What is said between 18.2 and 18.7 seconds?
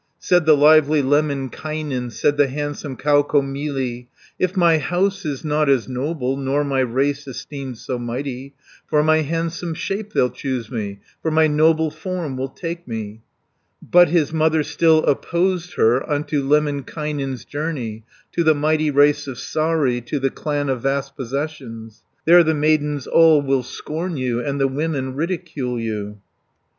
To the